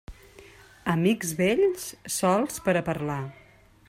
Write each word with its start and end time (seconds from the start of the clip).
Amics 0.93 1.33
vells, 1.41 1.85
sols 2.17 2.59
per 2.69 2.75
a 2.81 2.85
parlar. 2.91 3.21